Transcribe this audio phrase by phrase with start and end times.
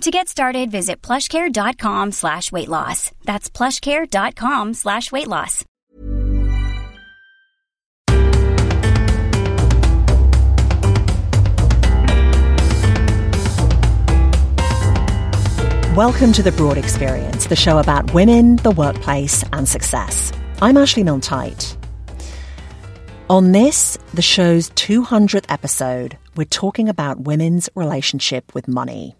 [0.00, 3.10] To get started, visit plushcare.com slash weight loss.
[3.24, 5.64] That's plushcare.com slash weight loss.
[15.96, 20.32] Welcome to The Broad Experience, the show about women, the workplace, and success.
[20.60, 21.20] I'm Ashley Milne
[23.30, 29.14] On this, the show's 200th episode, we're talking about women's relationship with money.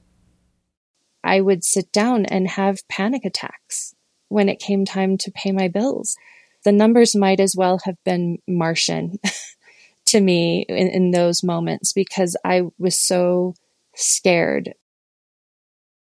[1.25, 3.95] I would sit down and have panic attacks
[4.29, 6.17] when it came time to pay my bills.
[6.65, 9.19] The numbers might as well have been Martian
[10.07, 13.55] to me in, in those moments because I was so
[13.97, 14.75] scared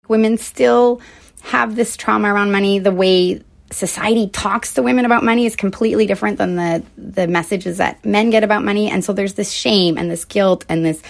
[0.08, 1.00] Women still
[1.42, 2.78] have this trauma around money.
[2.78, 7.78] The way society talks to women about money is completely different than the the messages
[7.78, 11.02] that men get about money and so there's this shame and this guilt and this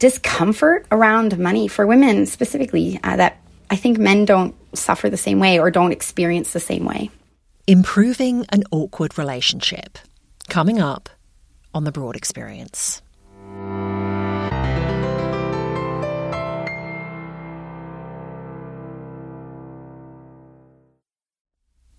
[0.00, 3.36] discomfort around money for women specifically uh, that
[3.70, 7.10] I think men don't suffer the same way or don't experience the same way.
[7.68, 9.98] Improving an awkward relationship.
[10.48, 11.08] Coming up
[11.72, 13.00] on the broad experience.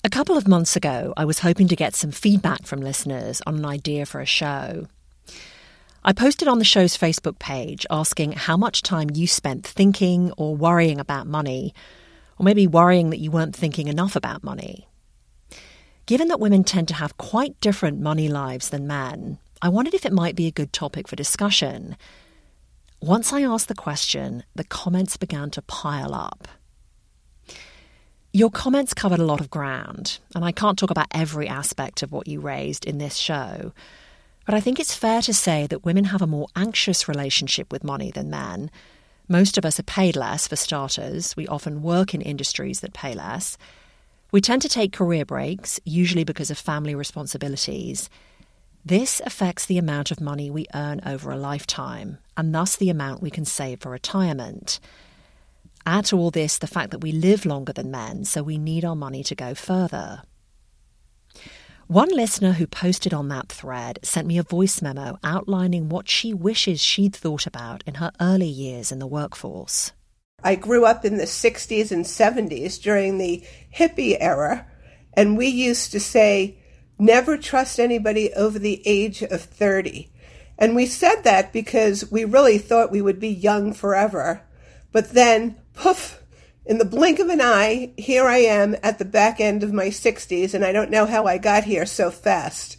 [0.04, 3.56] A couple of months ago, I was hoping to get some feedback from listeners on
[3.56, 4.88] an idea for a show.
[6.04, 10.56] I posted on the show's Facebook page asking how much time you spent thinking or
[10.56, 11.76] worrying about money,
[12.40, 14.88] or maybe worrying that you weren't thinking enough about money.
[16.08, 20.04] Given that women tend to have quite different money lives than men, I wondered if
[20.04, 21.96] it might be a good topic for discussion.
[23.00, 26.48] Once I asked the question, the comments began to pile up.
[28.34, 32.11] Your comments covered a lot of ground, and I can't talk about every aspect of
[32.11, 33.72] what you raised in this show.
[34.46, 37.84] But I think it's fair to say that women have a more anxious relationship with
[37.84, 38.72] money than men.
[39.28, 41.36] Most of us are paid less, for starters.
[41.38, 43.58] We often work in industries that pay less.
[44.32, 48.10] We tend to take career breaks, usually because of family responsibilities.
[48.84, 53.22] This affects the amount of money we earn over a lifetime, and thus the amount
[53.22, 54.80] we can save for retirement.
[55.86, 58.84] Add to all this the fact that we live longer than men, so we need
[58.84, 60.23] our money to go further.
[61.92, 66.34] One listener who posted on that thread sent me a voice memo outlining what she
[66.34, 69.92] wishes she'd thought about in her early years in the workforce.
[70.42, 73.44] I grew up in the 60s and 70s during the
[73.76, 74.68] hippie era,
[75.16, 76.60] and we used to say,
[76.98, 80.10] never trust anybody over the age of 30.
[80.58, 84.44] And we said that because we really thought we would be young forever.
[84.94, 86.20] But then poof,
[86.71, 89.87] in the blink of an eye, here I am at the back end of my
[89.87, 92.77] 60s, and I don't know how I got here so fast.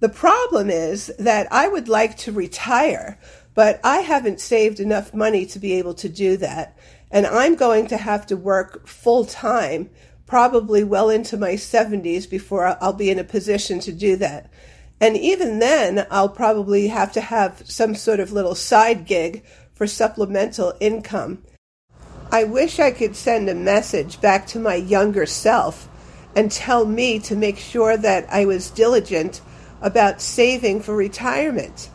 [0.00, 3.20] The problem is that I would like to retire,
[3.54, 6.76] but I haven't saved enough money to be able to do that.
[7.08, 9.90] And I'm going to have to work full time,
[10.26, 14.50] probably well into my 70s before I'll be in a position to do that.
[15.00, 19.86] And even then, I'll probably have to have some sort of little side gig for
[19.86, 21.44] supplemental income.
[22.32, 25.88] I wish I could send a message back to my younger self
[26.36, 29.40] and tell me to make sure that I was diligent
[29.82, 31.90] about saving for retirement.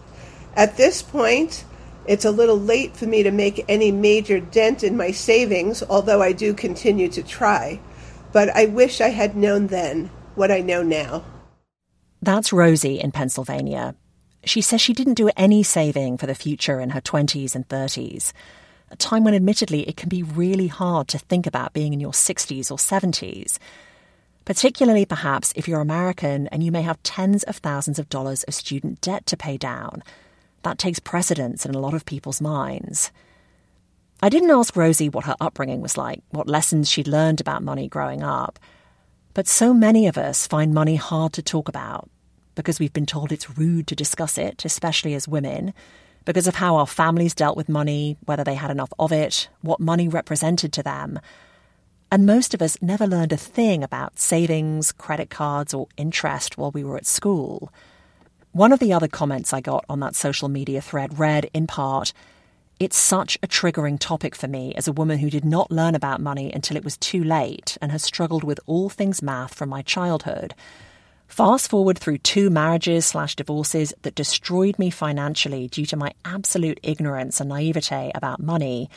[0.53, 1.63] At this point,
[2.06, 6.22] it's a little late for me to make any major dent in my savings, although
[6.22, 7.79] I do continue to try.
[8.34, 11.24] But I wish I had known then what I know now.
[12.22, 13.95] That's Rosie in Pennsylvania.
[14.44, 18.34] She says she didn't do any saving for the future in her 20s and 30s
[18.95, 22.13] a time when admittedly it can be really hard to think about being in your
[22.13, 23.57] 60s or 70s.
[24.45, 28.53] Particularly, perhaps, if you're American and you may have tens of thousands of dollars of
[28.53, 30.01] student debt to pay down.
[30.63, 33.12] That takes precedence in a lot of people's minds.
[34.24, 37.89] I didn't ask Rosie what her upbringing was like, what lessons she'd learned about money
[37.89, 38.59] growing up.
[39.33, 42.09] But so many of us find money hard to talk about
[42.56, 45.74] because we've been told it's rude to discuss it, especially as women
[46.25, 49.80] because of how our families dealt with money, whether they had enough of it, what
[49.80, 51.19] money represented to them.
[52.12, 56.72] And most of us never learned a thing about savings, credit cards, or interest while
[56.72, 57.72] we were at school.
[58.51, 62.13] One of the other comments I got on that social media thread read, in part,
[62.80, 66.19] It's such a triggering topic for me as a woman who did not learn about
[66.19, 69.81] money until it was too late and has struggled with all things math from my
[69.81, 70.54] childhood.
[71.27, 76.80] Fast forward through two marriages slash divorces that destroyed me financially due to my absolute
[76.83, 78.89] ignorance and naivete about money.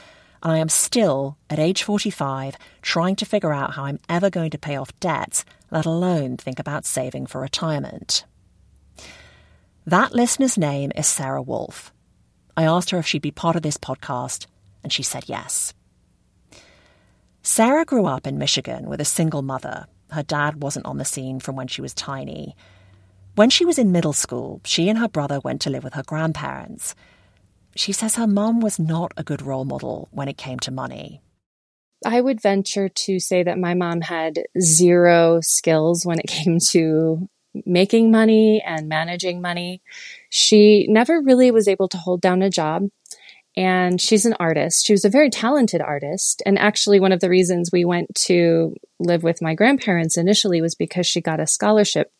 [0.42, 4.50] And I am still, at age 45, trying to figure out how I'm ever going
[4.50, 8.24] to pay off debts, let alone think about saving for retirement.
[9.84, 11.92] That listener's name is Sarah Wolfe.
[12.56, 14.46] I asked her if she'd be part of this podcast,
[14.84, 15.72] and she said yes.
[17.42, 21.40] Sarah grew up in Michigan with a single mother her dad wasn't on the scene
[21.40, 22.56] from when she was tiny.
[23.34, 26.02] When she was in middle school, she and her brother went to live with her
[26.02, 26.94] grandparents.
[27.76, 31.20] She says her mum was not a good role model when it came to money.
[32.04, 37.28] I would venture to say that my mom had zero skills when it came to
[37.64, 39.82] making money and managing money.
[40.30, 42.88] She never really was able to hold down a job
[43.58, 44.86] and she's an artist.
[44.86, 46.44] She was a very talented artist.
[46.46, 50.76] And actually, one of the reasons we went to live with my grandparents initially was
[50.76, 52.12] because she got a scholarship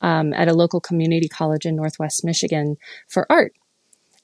[0.00, 2.78] um, at a local community college in Northwest Michigan
[3.08, 3.52] for art.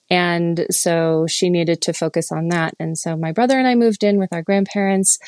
[0.09, 2.73] And so she needed to focus on that.
[2.81, 5.19] And so my brother and I moved in with our grandparents,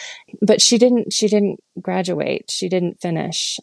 [0.40, 2.50] but she didn't, she didn't graduate.
[2.50, 3.60] She didn't finish.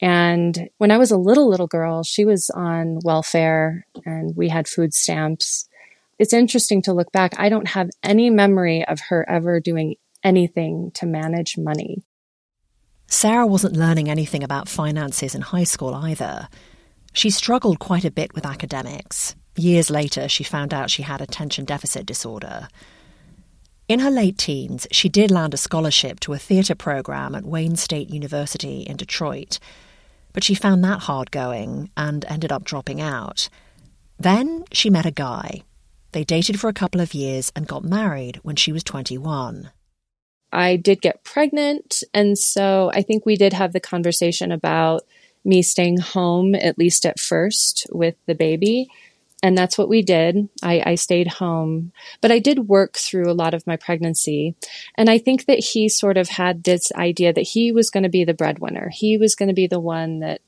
[0.00, 4.66] And when I was a little, little girl, she was on welfare and we had
[4.66, 5.68] food stamps
[6.22, 7.32] it's interesting to look back.
[7.36, 12.04] I don't have any memory of her ever doing anything to manage money.
[13.08, 16.48] Sarah wasn't learning anything about finances in high school either.
[17.12, 19.34] She struggled quite a bit with academics.
[19.56, 22.68] Years later, she found out she had attention deficit disorder.
[23.88, 27.74] In her late teens, she did land a scholarship to a theatre program at Wayne
[27.74, 29.58] State University in Detroit,
[30.32, 33.48] but she found that hard going and ended up dropping out.
[34.20, 35.64] Then she met a guy
[36.12, 39.70] they dated for a couple of years and got married when she was 21.
[40.52, 45.02] I did get pregnant, and so I think we did have the conversation about
[45.44, 48.88] me staying home, at least at first, with the baby.
[49.42, 50.48] And that's what we did.
[50.62, 54.54] I, I, stayed home, but I did work through a lot of my pregnancy.
[54.96, 58.08] And I think that he sort of had this idea that he was going to
[58.08, 58.88] be the breadwinner.
[58.92, 60.42] He was going to be the one that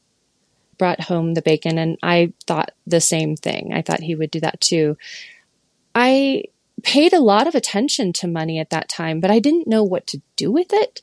[0.78, 1.76] brought home the bacon.
[1.76, 3.72] And I thought the same thing.
[3.75, 4.96] I thought he would do that too.
[5.94, 6.44] I
[6.82, 10.06] paid a lot of attention to money at that time, but I didn't know what
[10.08, 11.00] to do with it.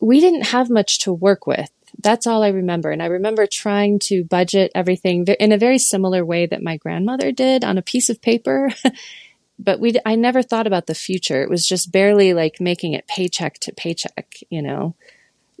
[0.00, 1.70] We didn't have much to work with.
[2.02, 2.90] That's all I remember.
[2.90, 7.32] And I remember trying to budget everything in a very similar way that my grandmother
[7.32, 8.70] did on a piece of paper.
[9.58, 11.42] but we, I never thought about the future.
[11.42, 14.94] It was just barely like making it paycheck to paycheck, you know.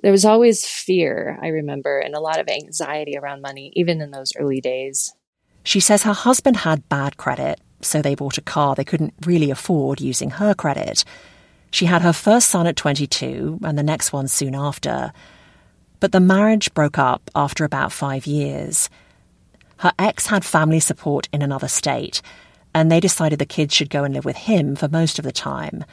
[0.02, 4.10] There was always fear, I remember, and a lot of anxiety around money, even in
[4.10, 5.12] those early days.
[5.62, 9.50] She says her husband had bad credit so they bought a car they couldn't really
[9.50, 11.04] afford using her credit.
[11.70, 15.12] She had her first son at 22 and the next one soon after.
[16.00, 18.88] But the marriage broke up after about five years.
[19.78, 22.22] Her ex had family support in another state,
[22.74, 25.32] and they decided the kids should go and live with him for most of the
[25.32, 25.84] time.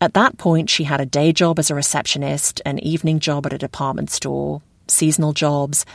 [0.00, 3.52] At that point, she had a day job as a receptionist, an evening job at
[3.52, 5.86] a department store, seasonal jobs,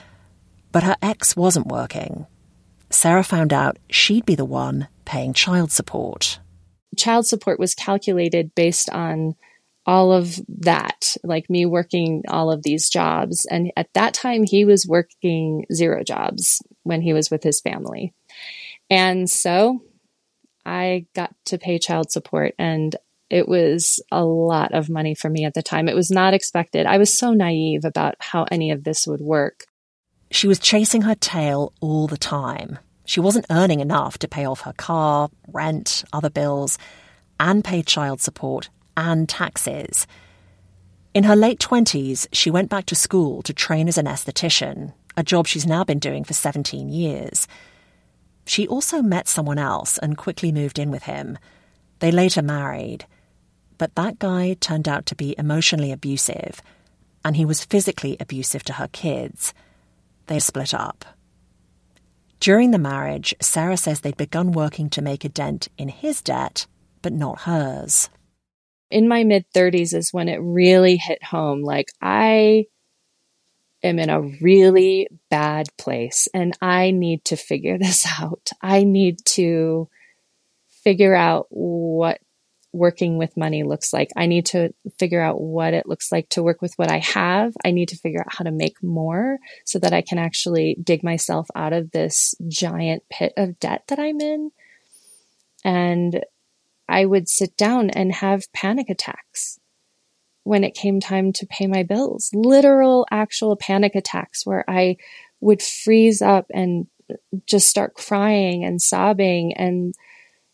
[0.71, 2.25] but her ex wasn't working.
[2.89, 6.39] Sarah found out she'd be the one paying child support.
[6.97, 9.36] Child support was calculated based on
[9.86, 13.47] all of that, like me working all of these jobs.
[13.50, 18.13] And at that time, he was working zero jobs when he was with his family.
[18.90, 19.81] And so
[20.66, 22.95] I got to pay child support, and
[23.30, 25.87] it was a lot of money for me at the time.
[25.87, 26.85] It was not expected.
[26.85, 29.66] I was so naive about how any of this would work.
[30.31, 32.78] She was chasing her tail all the time.
[33.09, 36.78] She wasn't earning enough to pay off her car, rent, other bills,
[37.39, 40.06] and pay child support and taxes.
[41.16, 45.23] In her late 20s, she went back to school to train as an esthetician, a
[45.23, 47.47] job she's now been doing for 17 years.
[48.45, 51.39] She also met someone else and quickly moved in with him.
[52.01, 53.07] They later married.
[53.80, 56.61] But that guy turned out to be emotionally abusive,
[57.25, 59.51] and he was physically abusive to her kids.
[60.28, 61.06] They split up.
[62.39, 66.67] During the marriage, Sarah says they'd begun working to make a dent in his debt,
[67.01, 68.09] but not hers.
[68.89, 71.61] In my mid 30s is when it really hit home.
[71.61, 72.65] Like, I
[73.83, 78.49] am in a really bad place and I need to figure this out.
[78.61, 79.89] I need to
[80.83, 82.19] figure out what
[82.71, 84.09] working with money looks like.
[84.16, 87.54] I need to figure out what it looks like to work with what I have.
[87.66, 91.04] I need to figure out how to make more so that I can actually dig
[91.04, 94.52] myself out of this giant pit of debt that I'm in.
[95.64, 96.23] And
[96.88, 99.59] I would sit down and have panic attacks
[100.44, 102.30] when it came time to pay my bills.
[102.33, 104.97] Literal, actual panic attacks where I
[105.42, 106.88] would freeze up and
[107.45, 109.94] just start crying and sobbing and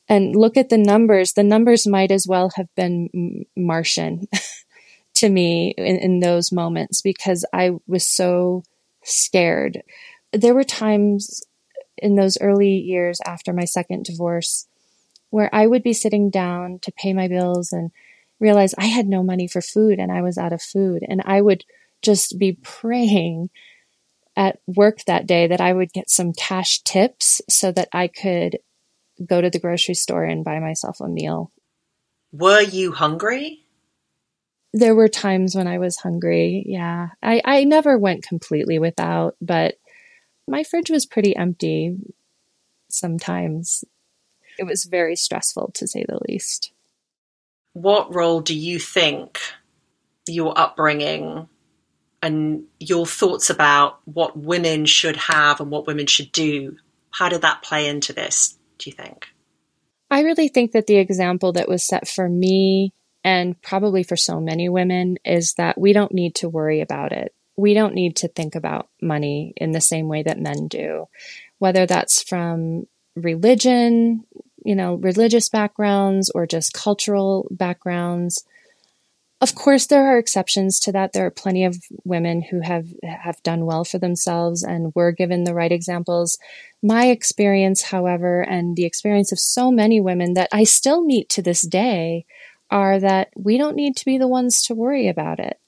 [0.08, 1.34] and look at the numbers.
[1.34, 4.28] The numbers might as well have been Martian
[5.16, 8.64] to me in, in those moments because I was so
[9.04, 9.82] scared.
[10.32, 11.42] There were times
[11.98, 14.68] in those early years after my second divorce
[15.30, 17.92] where I would be sitting down to pay my bills and
[18.40, 21.04] realize I had no money for food and I was out of food.
[21.08, 21.64] And I would
[22.02, 23.50] just be praying
[24.36, 28.60] at work that day that I would get some cash tips so that I could
[29.24, 31.52] go to the grocery store and buy myself a meal.
[32.32, 33.62] Were you hungry?
[34.74, 36.64] There were times when I was hungry.
[36.68, 37.10] Yeah.
[37.24, 39.76] I, I never went completely without, but
[40.48, 41.98] my fridge was pretty empty
[42.90, 43.84] sometimes.
[44.60, 46.72] It was very stressful to say the least.
[47.74, 49.40] What role do you think
[50.28, 51.48] your upbringing
[52.22, 56.78] and your thoughts about what women should have and what women should do,
[57.12, 59.28] how did that play into this, do you think?
[60.10, 64.40] I really think that the example that was set for me and probably for so
[64.40, 67.34] many women is that we don't need to worry about it.
[67.58, 71.08] We don't need to think about money in the same way that men do,
[71.58, 74.26] whether that's from religion,
[74.64, 78.46] you know, religious backgrounds or just cultural backgrounds.
[79.42, 81.12] Of course, there are exceptions to that.
[81.14, 85.44] There are plenty of women who have have done well for themselves and were given
[85.44, 86.38] the right examples.
[86.82, 91.42] My experience, however, and the experience of so many women that I still meet to
[91.42, 92.26] this day
[92.72, 95.60] are that we don't need to be the ones to worry about it.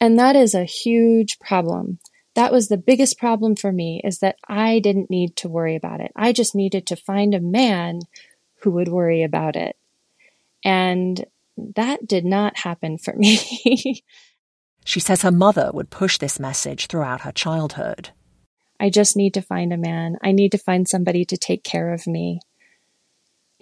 [0.00, 1.98] And that is a huge problem.
[2.34, 6.00] That was the biggest problem for me is that I didn't need to worry about
[6.00, 6.10] it.
[6.16, 8.00] I just needed to find a man
[8.62, 9.76] who would worry about it.
[10.64, 11.24] And
[11.76, 14.02] that did not happen for me.
[14.84, 18.10] she says her mother would push this message throughout her childhood.
[18.78, 20.16] I just need to find a man.
[20.22, 22.40] I need to find somebody to take care of me.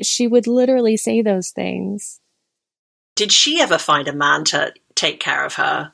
[0.00, 2.21] She would literally say those things.
[3.17, 5.93] Did she ever find a man to take care of her?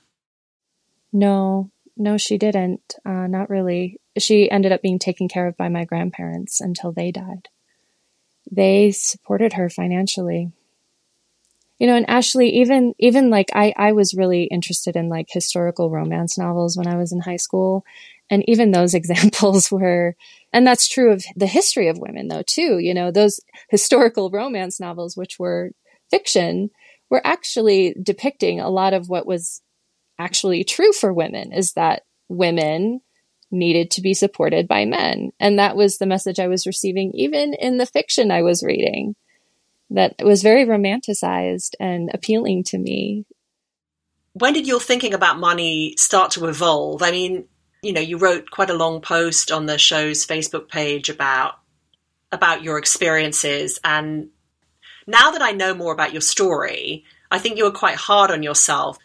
[1.11, 2.97] No, no, she didn't.
[3.07, 3.99] Uh, not really.
[4.19, 7.49] She ended up being taken care of by my grandparents until they died.
[8.51, 10.53] They supported her financially
[11.79, 15.91] you know and ashley even even like i i was really interested in like historical
[15.91, 17.85] romance novels when i was in high school.
[18.31, 20.17] And even those examples were
[20.53, 22.79] and that's true of the history of women though too.
[22.79, 25.71] You know those historical romance novels which were
[26.11, 26.71] fiction
[27.11, 29.63] were actually depicting a lot of what was
[30.19, 33.01] actually true for women is that women
[33.51, 35.31] needed to be supported by men.
[35.39, 39.15] And that was the message i was receiving even in the fiction i was reading
[39.91, 43.27] that was very romanticized and appealing to me.
[44.33, 47.03] When did your thinking about money start to evolve?
[47.03, 47.47] I mean,
[47.83, 51.55] you know, you wrote quite a long post on the show's Facebook page about
[52.33, 54.31] about your experiences and
[55.07, 58.43] now that I know more about your story, I think you were quite hard on
[58.43, 58.99] yourself.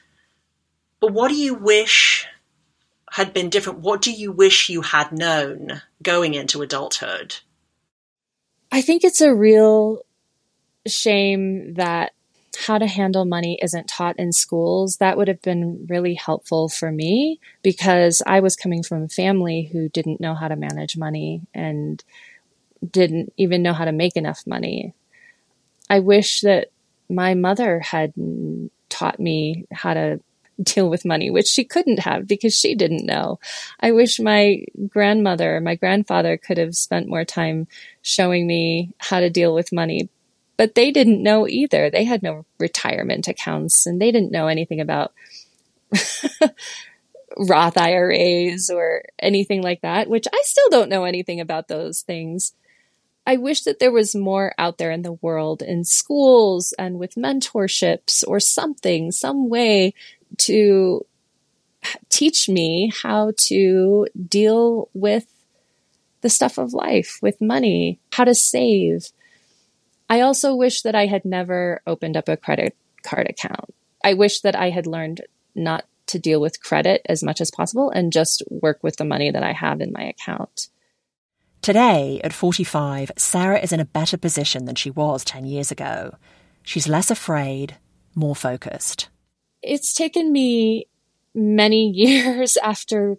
[1.00, 2.28] But what do you wish
[3.12, 3.80] had been different?
[3.80, 7.38] What do you wish you had known going into adulthood?
[8.72, 10.06] I think it's a real
[10.90, 12.14] shame that
[12.68, 14.98] how to handle money isn't taught in schools.
[14.98, 19.70] That would have been really helpful for me because I was coming from a family
[19.72, 22.04] who didn't know how to manage money and
[22.90, 24.94] didn't even know how to make enough money.
[25.90, 26.68] I wish that
[27.10, 28.14] my mother had
[28.90, 30.20] taught me how to
[30.62, 33.40] deal with money, which she couldn't have because she didn't know.
[33.80, 37.68] I wish my grandmother, my grandfather could have spent more time
[38.02, 40.10] showing me how to deal with money
[40.60, 41.90] but they didn't know either.
[41.90, 45.14] They had no retirement accounts and they didn't know anything about
[47.38, 52.52] Roth IRAs or anything like that, which I still don't know anything about those things.
[53.26, 57.16] I wish that there was more out there in the world, in schools and with
[57.16, 59.94] mentorships or something, some way
[60.40, 61.06] to
[62.10, 65.26] teach me how to deal with
[66.20, 69.14] the stuff of life, with money, how to save,
[70.10, 73.74] I also wish that I had never opened up a credit card account.
[74.04, 75.22] I wish that I had learned
[75.56, 79.30] not to deal with credit as much as possible and just work with the money
[79.30, 80.68] that I have in my account.
[81.62, 86.16] Today, at 45, Sarah is in a better position than she was 10 years ago.
[86.64, 87.76] She's less afraid,
[88.16, 89.10] more focused.
[89.62, 90.88] It's taken me
[91.36, 93.18] many years after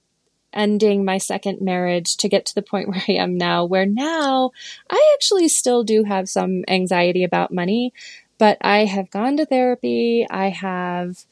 [0.52, 4.50] ending my second marriage to get to the point where I am now, where now
[4.90, 7.92] I actually still do have some anxiety about money,
[8.38, 10.26] but I have gone to therapy.
[10.28, 11.24] I have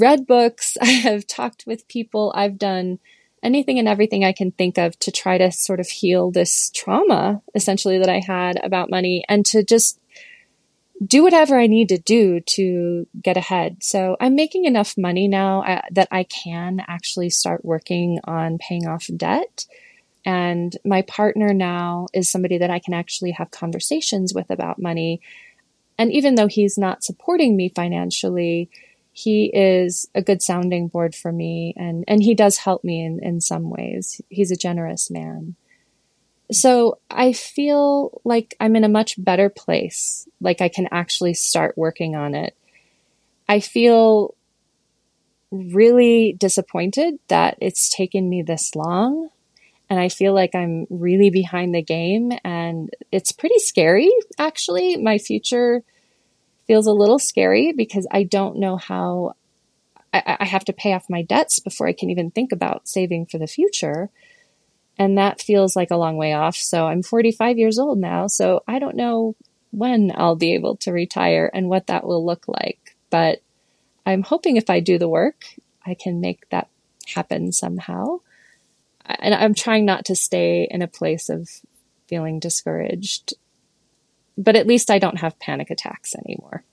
[0.00, 2.98] read books, I have talked with people, I've done
[3.42, 7.42] anything and everything I can think of to try to sort of heal this trauma
[7.54, 10.00] essentially that I had about money and to just
[11.04, 13.82] do whatever I need to do to get ahead.
[13.82, 18.86] So I'm making enough money now uh, that I can actually start working on paying
[18.86, 19.66] off debt.
[20.24, 25.20] And my partner now is somebody that I can actually have conversations with about money.
[25.98, 28.70] And even though he's not supporting me financially,
[29.12, 33.18] he is a good sounding board for me and, and he does help me in,
[33.22, 34.20] in some ways.
[34.28, 35.56] He's a generous man.
[36.52, 40.28] So I feel like I'm in a much better place.
[40.40, 42.56] Like I can actually start working on it.
[43.48, 44.34] I feel
[45.50, 49.28] really disappointed that it's taken me this long.
[49.88, 54.96] And I feel like I'm really behind the game and it's pretty scary, actually.
[54.96, 55.84] My future
[56.66, 59.34] feels a little scary because I don't know how
[60.12, 63.26] I, I have to pay off my debts before I can even think about saving
[63.26, 64.10] for the future.
[64.98, 66.56] And that feels like a long way off.
[66.56, 68.26] So I'm 45 years old now.
[68.26, 69.36] So I don't know
[69.70, 72.96] when I'll be able to retire and what that will look like.
[73.10, 73.42] But
[74.06, 75.44] I'm hoping if I do the work,
[75.84, 76.68] I can make that
[77.06, 78.20] happen somehow.
[79.04, 81.48] And I'm trying not to stay in a place of
[82.08, 83.34] feeling discouraged
[84.36, 86.64] but at least I don't have panic attacks anymore.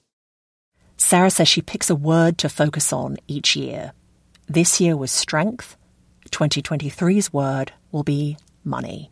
[0.97, 3.93] Sarah says she picks a word to focus on each year.
[4.47, 5.77] This year was strength.
[6.33, 9.09] 2023's word will be money.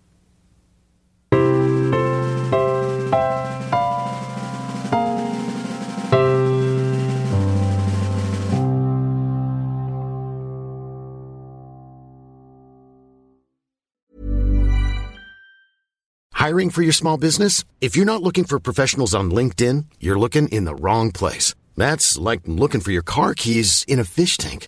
[16.34, 17.64] Hiring for your small business?
[17.82, 21.54] If you're not looking for professionals on LinkedIn, you're looking in the wrong place.
[21.78, 24.68] That's like looking for your car keys in a fish tank.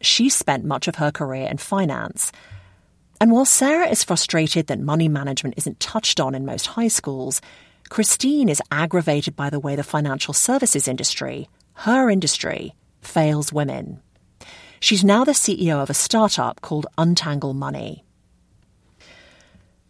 [0.00, 2.32] She spent much of her career in finance.
[3.20, 7.40] And while Sarah is frustrated that money management isn't touched on in most high schools,
[7.88, 14.00] Kristine is aggravated by the way the financial services industry, her industry, fails women.
[14.80, 18.04] She's now the CEO of a startup called Untangle Money.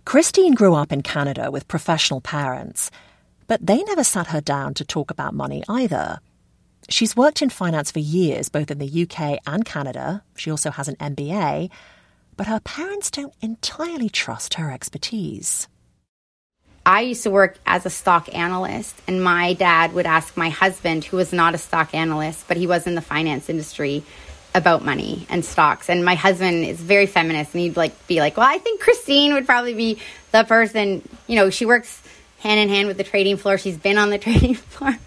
[0.04, 2.90] Kristine grew up in Canada with professional parents,
[3.48, 6.20] but they never sat her down to talk about money either.
[6.88, 10.22] She's worked in finance for years, both in the UK and Canada.
[10.36, 11.70] She also has an MBA,
[12.36, 15.68] but her parents don't entirely trust her expertise.
[16.84, 21.04] I used to work as a stock analyst, and my dad would ask my husband,
[21.04, 24.04] who was not a stock analyst, but he was in the finance industry,
[24.56, 25.90] about money and stocks.
[25.90, 29.34] And my husband is very feminist, and he'd like be like, "Well, I think Kristine
[29.34, 29.98] would probably be
[30.32, 31.06] the person.
[31.26, 32.02] You know, she works
[32.38, 33.58] hand in hand with the trading floor.
[33.58, 34.98] She's been on the trading floor."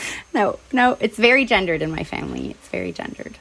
[0.34, 2.50] no, no, it's very gendered in my family.
[2.50, 3.38] It's very gendered.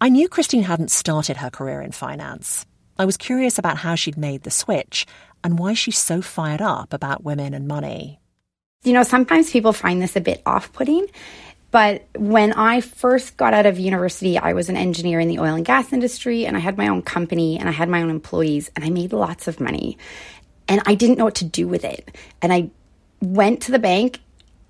[0.00, 2.66] I knew Kristine hadn't started her career in finance.
[2.98, 5.06] I was curious about how she'd made the switch
[5.42, 8.20] and why she's so fired up about women and money.
[8.84, 11.06] You know, sometimes people find this a bit off putting.
[11.70, 15.54] But when I first got out of university, I was an engineer in the oil
[15.54, 18.70] and gas industry, and I had my own company and I had my own employees,
[18.76, 19.98] and I made lots of money.
[20.68, 22.16] And I didn't know what to do with it.
[22.40, 22.70] And I
[23.20, 24.20] went to the bank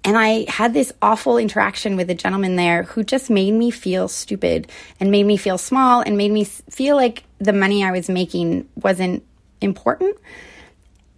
[0.07, 4.07] and I had this awful interaction with a gentleman there who just made me feel
[4.07, 8.09] stupid and made me feel small and made me feel like the money I was
[8.09, 9.25] making wasn't
[9.61, 10.17] important.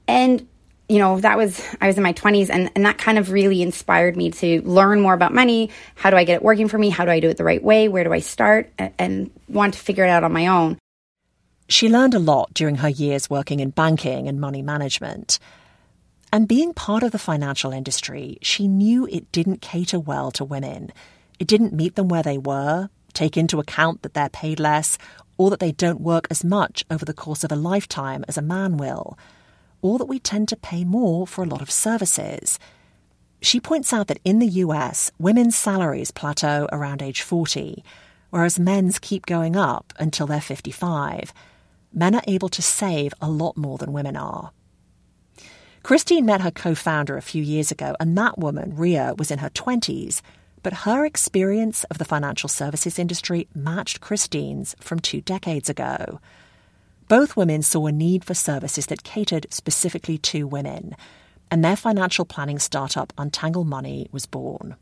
[0.09, 0.48] And
[0.88, 3.61] you know, that was, I was in my 20s, and, and that kind of really
[3.61, 5.68] inspired me to learn more about money.
[5.94, 6.88] How do I get it working for me?
[6.88, 7.88] How do I do it the right way?
[7.88, 8.72] Where do I start?
[8.79, 10.79] And, and want to figure it out on my own.
[11.68, 15.38] She learned a lot during her years working in banking and money management.
[16.31, 20.93] And being part of the financial industry, she knew it didn't cater well to women.
[21.38, 24.99] It didn't meet them where they were, take into account that they're paid less,
[25.38, 28.43] or that they don't work as much over the course of a lifetime as a
[28.43, 29.17] man will,
[29.81, 32.59] or that we tend to pay more for a lot of services.
[33.41, 37.83] She points out that in the US, women's salaries plateau around age 40,
[38.31, 41.33] whereas men's keep going up until they're 55.
[41.95, 44.51] Men are able to save a lot more than women are.
[45.83, 49.38] Kristine met her co founder a few years ago, and that woman, Ria, was in
[49.38, 50.21] her 20s.
[50.62, 56.21] but her experience of the financial services industry matched Kristine's from two decades ago.
[57.07, 60.97] Both women saw a need for services that catered specifically to women,
[61.51, 64.77] and their financial planning startup Untangle Money was born.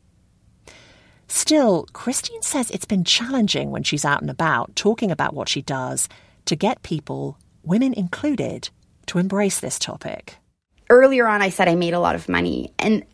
[1.27, 5.61] Still, Kristine says it's been challenging when she's out and about talking about what she
[5.61, 6.09] does
[6.45, 8.69] to get people, women included,
[9.05, 10.37] to embrace this topic.
[10.89, 13.05] Earlier on, I said I made a lot of money, and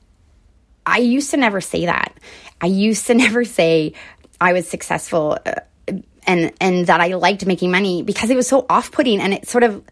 [0.85, 2.13] I used to never say that.
[2.61, 3.93] I used to never say
[4.39, 5.61] I was successful uh,
[6.25, 9.63] and and that I liked making money because it was so off-putting and it sort
[9.63, 9.83] of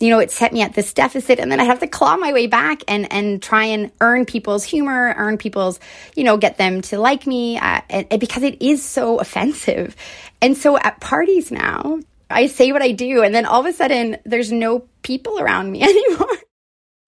[0.00, 2.32] you know, it set me at this deficit and then I have to claw my
[2.32, 5.78] way back and, and try and earn people's humor, earn people's,
[6.16, 9.94] you know, get them to like me uh, and, and because it is so offensive.
[10.40, 12.00] And so at parties now,
[12.30, 15.70] I say what I do and then all of a sudden there's no people around
[15.70, 16.38] me anymore.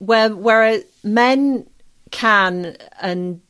[0.03, 1.67] Where, where men
[2.11, 3.41] can and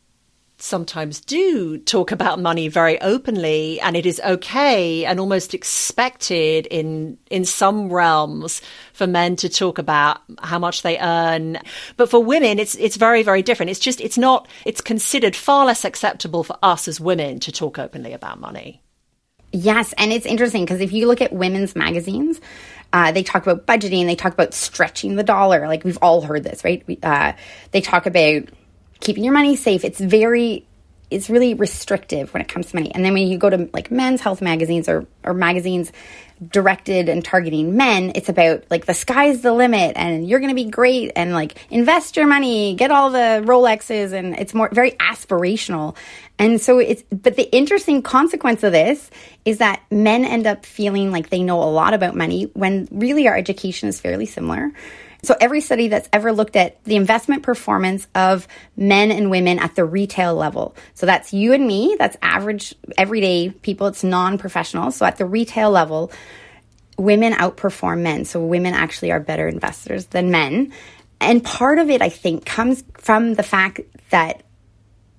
[0.58, 7.18] sometimes do talk about money very openly and it is okay and almost expected in
[7.30, 8.62] in some realms
[8.92, 11.58] for men to talk about how much they earn.
[11.96, 13.70] But for women it's it's very very different.
[13.70, 17.78] It's just it's not it's considered far less acceptable for us as women to talk
[17.78, 18.81] openly about money
[19.52, 22.40] yes and it's interesting because if you look at women's magazines
[22.92, 26.42] uh, they talk about budgeting they talk about stretching the dollar like we've all heard
[26.42, 27.32] this right uh,
[27.70, 28.48] they talk about
[29.02, 29.84] keeping your money safe.
[29.84, 30.66] It's very
[31.10, 32.90] it's really restrictive when it comes to money.
[32.94, 35.92] And then when you go to like men's health magazines or, or magazines
[36.48, 40.54] directed and targeting men, it's about like the sky's the limit and you're going to
[40.54, 44.92] be great and like invest your money, get all the Rolexes and it's more very
[44.92, 45.96] aspirational.
[46.38, 49.10] And so it's, but the interesting consequence of this
[49.44, 53.28] is that men end up feeling like they know a lot about money when really
[53.28, 54.72] our education is fairly similar.
[55.24, 59.76] So every study that's ever looked at the investment performance of men and women at
[59.76, 60.74] the retail level.
[60.94, 64.90] So that's you and me, that's average everyday people, it's non-professional.
[64.90, 66.10] So at the retail level,
[66.98, 68.24] women outperform men.
[68.24, 70.72] So women actually are better investors than men.
[71.20, 73.80] And part of it, I think, comes from the fact
[74.10, 74.42] that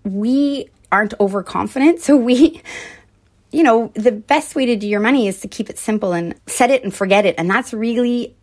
[0.03, 2.01] we aren't overconfident.
[2.01, 2.61] So we,
[3.53, 6.35] you know, the best way to do your money is to keep it simple and
[6.45, 7.35] set it and forget it.
[7.37, 8.35] And that's really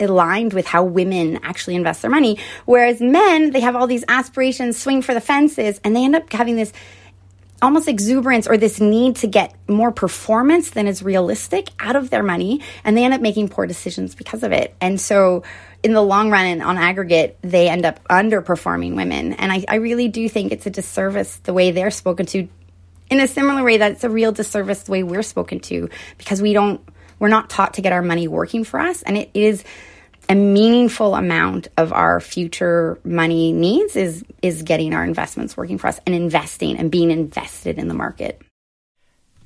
[0.00, 2.38] aligned with how women actually invest their money.
[2.64, 6.32] Whereas men, they have all these aspirations, swing for the fences, and they end up
[6.32, 6.72] having this
[7.60, 12.22] almost exuberance or this need to get more performance than is realistic out of their
[12.22, 12.60] money.
[12.84, 14.74] And they end up making poor decisions because of it.
[14.80, 15.42] And so,
[15.82, 19.32] in the long run and on aggregate, they end up underperforming women.
[19.34, 22.48] And I, I really do think it's a disservice the way they're spoken to
[23.10, 26.42] in a similar way that it's a real disservice the way we're spoken to because
[26.42, 26.80] we don't
[27.18, 29.64] we're not taught to get our money working for us and it is
[30.28, 35.86] a meaningful amount of our future money needs is is getting our investments working for
[35.86, 38.40] us and investing and being invested in the market.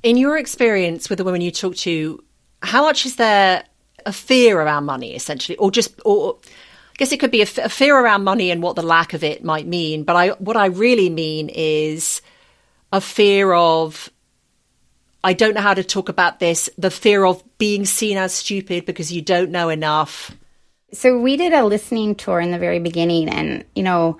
[0.02, 2.22] In your experience with the women you talk to,
[2.62, 3.64] how much is there
[4.04, 7.58] a fear around money essentially or just or I guess it could be a, f-
[7.58, 10.56] a fear around money and what the lack of it might mean, but I what
[10.56, 12.20] I really mean is
[12.92, 14.10] a fear of
[15.24, 18.84] I don't know how to talk about this, the fear of being seen as stupid
[18.84, 20.36] because you don't know enough
[20.92, 24.18] so we did a listening tour in the very beginning, and you know,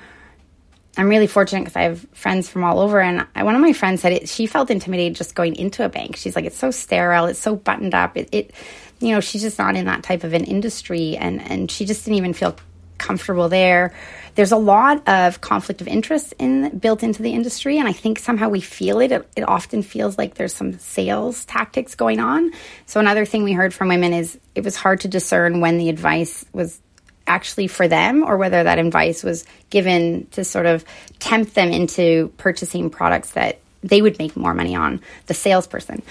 [0.96, 3.00] I'm really fortunate because I have friends from all over.
[3.00, 5.88] And I, one of my friends said it, she felt intimidated just going into a
[5.88, 6.16] bank.
[6.16, 8.16] She's like, it's so sterile, it's so buttoned up.
[8.16, 8.54] It, it,
[9.00, 12.04] you know, she's just not in that type of an industry, and and she just
[12.04, 12.56] didn't even feel
[13.02, 13.92] comfortable there.
[14.34, 18.18] There's a lot of conflict of interest in built into the industry, and I think
[18.18, 19.12] somehow we feel it.
[19.12, 19.28] it.
[19.36, 22.52] It often feels like there's some sales tactics going on.
[22.86, 25.90] So another thing we heard from women is it was hard to discern when the
[25.90, 26.80] advice was
[27.26, 30.84] actually for them or whether that advice was given to sort of
[31.18, 36.02] tempt them into purchasing products that they would make more money on the salesperson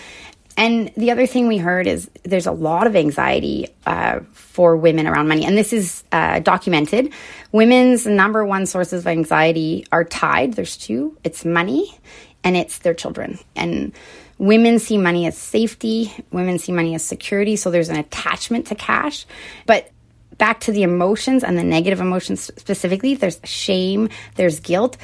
[0.57, 5.07] and the other thing we heard is there's a lot of anxiety uh, for women
[5.07, 7.13] around money, and this is uh, documented.
[7.51, 10.53] Women's number one sources of anxiety are tied.
[10.53, 11.17] There's two.
[11.23, 11.97] It's money,
[12.43, 13.39] and it's their children.
[13.55, 13.93] And
[14.37, 16.11] women see money as safety.
[16.31, 17.55] Women see money as security.
[17.55, 19.25] So there's an attachment to cash,
[19.65, 19.89] but
[20.37, 23.15] back to the emotions and the negative emotions specifically.
[23.15, 24.09] There's shame.
[24.35, 24.97] There's guilt.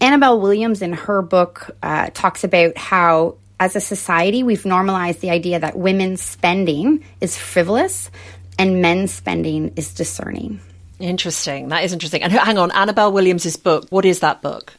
[0.00, 5.30] Annabelle Williams, in her book, uh, talks about how as a society, we've normalized the
[5.30, 8.10] idea that women's spending is frivolous
[8.58, 10.60] and men's spending is discerning.
[10.98, 11.68] Interesting.
[11.68, 12.22] That is interesting.
[12.22, 13.86] And hang on, Annabelle Williams's book.
[13.88, 14.74] What is that book?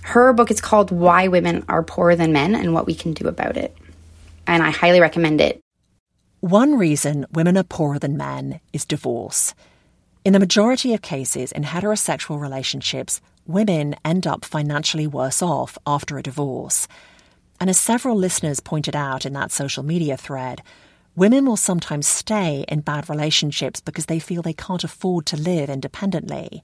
[0.00, 3.28] Her book is called Why Women Are Poorer Than Men and What We Can Do
[3.28, 3.76] About It.
[4.46, 5.60] And I highly recommend it.
[6.40, 9.54] One reason women are poorer than men is divorce.
[10.24, 16.16] In the majority of cases in heterosexual relationships, women end up financially worse off after
[16.16, 16.88] a divorce.
[17.60, 20.62] And as several listeners pointed out in that social media thread,
[21.14, 25.70] women will sometimes stay in bad relationships because they feel they can't afford to live
[25.70, 26.62] independently.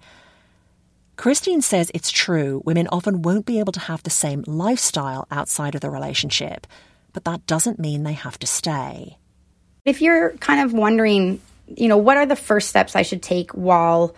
[1.17, 5.75] Kristine says it's true, women often won't be able to have the same lifestyle outside
[5.75, 6.67] of the relationship,
[7.13, 9.19] but that doesn't mean they have to stay.
[9.85, 13.51] If you're kind of wondering, you know, what are the first steps I should take
[13.53, 14.15] while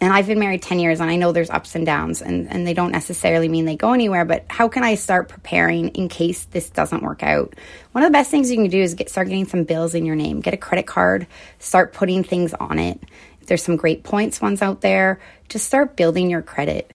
[0.00, 2.66] and I've been married 10 years and I know there's ups and downs and, and
[2.66, 6.44] they don't necessarily mean they go anywhere, but how can I start preparing in case
[6.46, 7.54] this doesn't work out?
[7.92, 10.06] One of the best things you can do is get start getting some bills in
[10.06, 11.26] your name, get a credit card,
[11.58, 12.98] start putting things on it.
[13.46, 15.20] There's some great points ones out there.
[15.48, 16.90] Just start building your credit.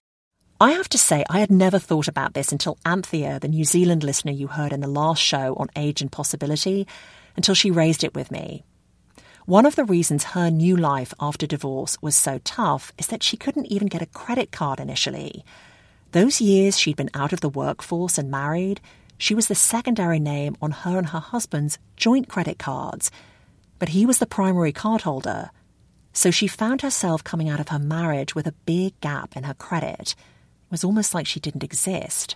[0.58, 4.02] I have to say, I had never thought about this until Anthea, the New Zealand
[4.02, 6.86] listener you heard in the last show on age and possibility,
[7.36, 8.64] until she raised it with me.
[9.46, 13.36] One of the reasons her new life after divorce was so tough is that she
[13.36, 15.44] couldn't even get a credit card initially.
[16.10, 18.80] Those years she'd been out of the workforce and married,
[19.18, 23.12] she was the secondary name on her and her husband's joint credit cards,
[23.78, 25.50] but he was the primary cardholder.
[26.12, 29.54] So she found herself coming out of her marriage with a big gap in her
[29.54, 30.16] credit.
[30.16, 32.34] It was almost like she didn't exist.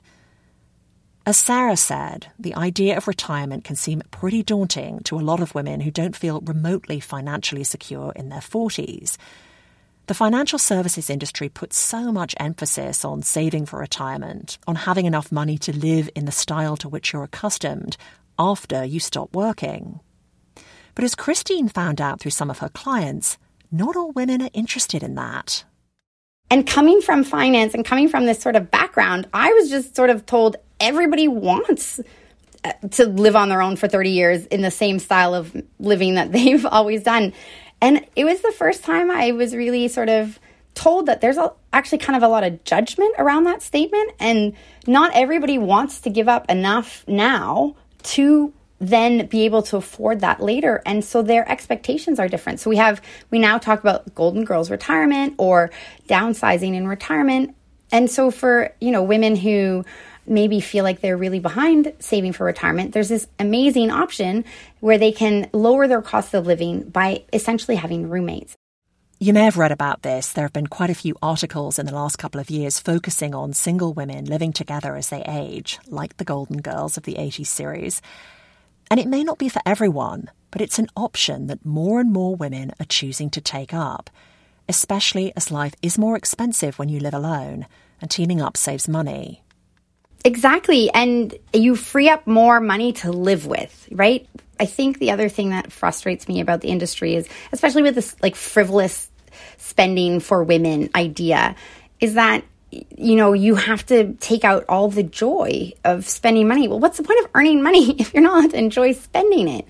[1.31, 5.55] As Sarah said, the idea of retirement can seem pretty daunting to a lot of
[5.55, 9.17] women who don't feel remotely financially secure in their 40s.
[10.09, 15.31] The financial services industry puts so much emphasis on saving for retirement, on having enough
[15.31, 17.97] money to live in the style to which you're accustomed
[18.37, 20.01] after you stop working.
[20.97, 23.39] But as Kristine found out through some of her clients,
[23.71, 25.63] not all women are interested in that.
[26.51, 30.11] And coming from finance and coming from this sort of background, I was just sort
[30.11, 32.01] of told everybody wants
[32.65, 36.15] uh, to live on their own for 30 years in the same style of living
[36.15, 37.33] that they've always done.
[37.81, 40.39] And it was the first time I was really sort of
[40.75, 44.13] told that there's a, actually kind of a lot of judgment around that statement.
[44.19, 44.55] And
[44.87, 50.41] not everybody wants to give up enough now to then be able to afford that
[50.41, 50.83] later.
[50.87, 52.61] And so their expectations are different.
[52.61, 55.71] So we have, we now talk about Golden Girls retirement or
[56.09, 57.55] downsizing in retirement.
[57.93, 59.85] And so for, you know, women who
[60.31, 64.45] maybe feel like they're really behind saving for retirement, there's this amazing option
[64.79, 68.57] where they can lower their cost of living by essentially having roommates.
[69.19, 70.33] You may have read about this.
[70.33, 73.53] There have been quite a few articles in the last couple of years focusing on
[73.53, 78.01] single women living together as they age, like the Golden Girls of the 80s series.
[78.91, 82.35] And it may not be for everyone, but it's an option that more and more
[82.35, 84.09] women are choosing to take up,
[84.69, 87.67] especially as life is more expensive when you live alone,
[88.01, 89.43] and teaming up saves money.
[90.25, 90.91] Exactly.
[90.91, 94.29] And you free up more money to live with, right?
[94.59, 98.15] I think the other thing that frustrates me about the industry is, especially with this
[98.23, 99.11] like frivolous
[99.57, 101.55] spending for women idea,
[102.01, 102.45] is that
[102.97, 106.69] you know, you have to take out all the joy of spending money.
[106.69, 109.67] Well, what's the point of earning money if you're not enjoy spending it?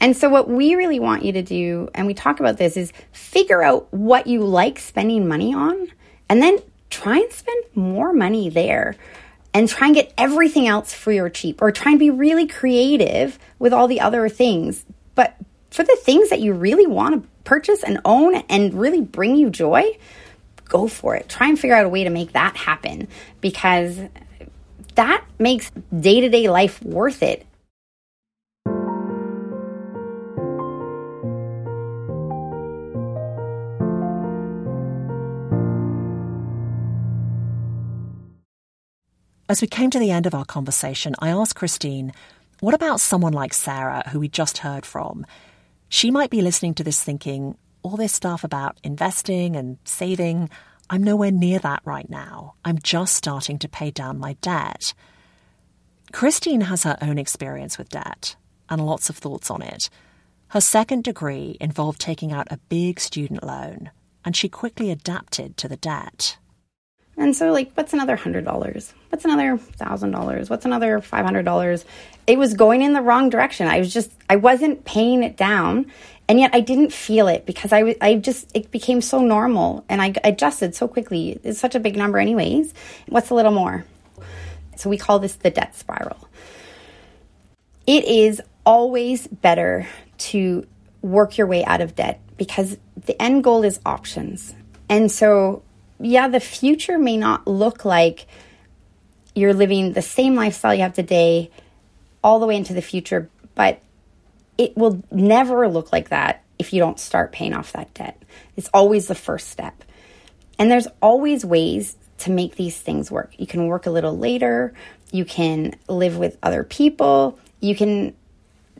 [0.00, 2.92] And so what we really want you to do, and we talk about this, is
[3.12, 5.88] figure out what you like spending money on
[6.28, 6.58] and then
[6.88, 8.96] try and spend more money there
[9.52, 13.38] and try and get everything else free or cheap or try and be really creative
[13.58, 14.84] with all the other things.
[15.14, 15.36] But
[15.70, 19.50] for the things that you really want to purchase and own and really bring you
[19.50, 19.84] joy,
[20.66, 21.28] go for it.
[21.28, 23.08] Try and figure out a way to make that happen
[23.40, 23.98] because
[24.94, 27.46] that makes day to day life worth it.
[39.50, 42.12] As we came to the end of our conversation, I asked Kristine,
[42.60, 45.26] what about someone like Sarah, who we just heard from?
[45.88, 50.50] She might be listening to this thinking, all this stuff about investing and saving,
[50.88, 52.54] I'm nowhere near that right now.
[52.64, 54.94] I'm just starting to pay down my debt.
[56.12, 58.36] Kristine has her own experience with debt
[58.68, 59.90] and lots of thoughts on it.
[60.50, 63.90] Her second degree involved taking out a big student loan,
[64.24, 66.38] and she quickly adapted to the debt.
[67.20, 68.92] And so, like, what's another $100?
[69.10, 70.48] What's another $1,000?
[70.48, 71.84] What's another $500?
[72.26, 73.68] It was going in the wrong direction.
[73.68, 75.92] I was just, I wasn't paying it down.
[76.28, 80.00] And yet I didn't feel it because I, I just, it became so normal and
[80.00, 81.38] I adjusted so quickly.
[81.44, 82.72] It's such a big number, anyways.
[83.06, 83.84] What's a little more?
[84.76, 86.26] So we call this the debt spiral.
[87.86, 89.86] It is always better
[90.18, 90.66] to
[91.02, 94.54] work your way out of debt because the end goal is options.
[94.88, 95.62] And so,
[96.00, 98.26] yeah, the future may not look like
[99.34, 101.50] you're living the same lifestyle you have today
[102.22, 103.80] all the way into the future, but
[104.58, 108.22] it will never look like that if you don't start paying off that debt.
[108.56, 109.84] It's always the first step.
[110.58, 113.32] And there's always ways to make these things work.
[113.38, 114.74] You can work a little later,
[115.10, 118.14] you can live with other people, you can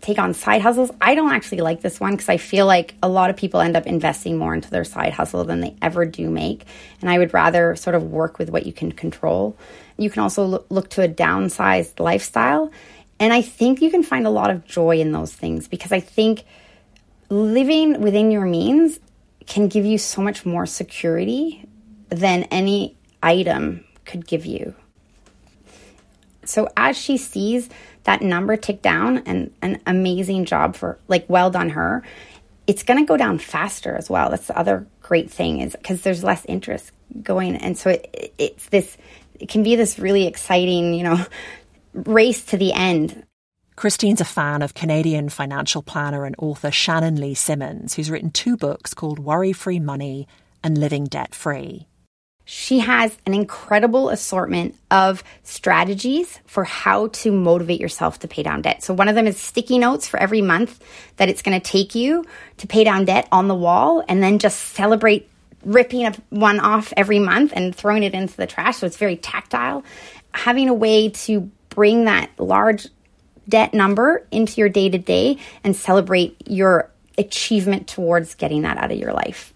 [0.01, 0.91] take on side hustles.
[1.01, 3.77] I don't actually like this one because I feel like a lot of people end
[3.77, 6.65] up investing more into their side hustle than they ever do make.
[7.01, 9.57] And I would rather sort of work with what you can control.
[9.99, 12.71] You can also look to a downsized lifestyle.
[13.19, 16.01] And I think you can find a lot of joy in those things because I
[16.01, 16.45] think
[17.29, 18.99] living within your means
[19.47, 21.67] can give you so much more security
[22.09, 24.75] than any item could give you.
[26.45, 27.69] So as she sees
[28.05, 32.03] that number tick down and an amazing job for like well done her,
[32.67, 34.31] it's going to go down faster as well.
[34.31, 38.69] That's the other great thing is because there's less interest going and so it, it's
[38.69, 38.97] this
[39.41, 41.25] it can be this really exciting, you know,
[41.95, 43.25] race to the end.
[43.77, 48.57] Kristine's a fan of Canadian financial planner and author Shannon Lee Simmons, who's written two
[48.57, 50.29] books called Worry Free Money
[50.63, 51.87] and Living Debt Free.
[52.53, 58.63] She has an incredible assortment of strategies for how to motivate yourself to pay down
[58.63, 58.83] debt.
[58.83, 60.83] So, one of them is sticky notes for every month
[61.19, 62.25] that it's going to take you
[62.57, 65.31] to pay down debt on the wall, and then just celebrate
[65.65, 68.79] ripping one off every month and throwing it into the trash.
[68.79, 69.85] So, it's very tactile.
[70.35, 72.89] Having a way to bring that large
[73.49, 78.91] debt number into your day to day and celebrate your achievement towards getting that out
[78.91, 79.55] of your life.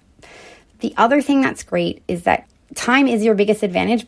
[0.79, 4.07] The other thing that's great is that time is your biggest advantage.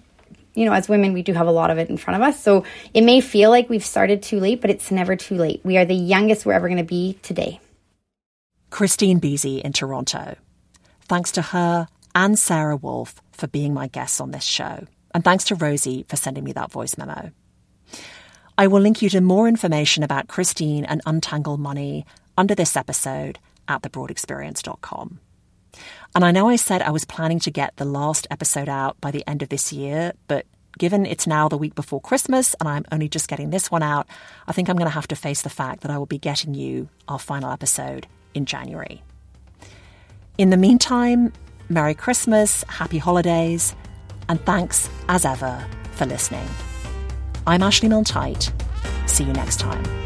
[0.55, 2.43] You know, as women, we do have a lot of it in front of us.
[2.43, 2.65] So
[2.95, 5.61] it may feel like we've started too late, but it's never too late.
[5.65, 7.61] We are the youngest we're ever going to be today.
[8.71, 10.37] Kristine Beese in Toronto.
[11.03, 14.87] Thanks to her and Sarah Wolfe for being my guests on this show.
[15.15, 17.31] And thanks to Rosie for sending me that voice memo.
[18.59, 22.07] I will link you to more information about Kristine and Untangle Money
[22.39, 23.39] under this episode
[23.69, 25.21] at thebroadexperience.com.
[26.15, 29.11] And I know I said I was planning to get the last episode out by
[29.11, 30.47] the end of this year, but
[30.79, 34.07] given it's now the week before Christmas and I'm only just getting this one out,
[34.47, 36.55] I think I'm going to have to face the fact that I will be getting
[36.55, 39.03] you our final episode in January.
[40.39, 41.33] In the meantime,
[41.69, 43.75] Merry Christmas, Happy Holidays,
[44.29, 46.47] and thanks as ever for listening.
[47.47, 48.05] I'm Ashley Milne
[49.07, 50.06] See you next time.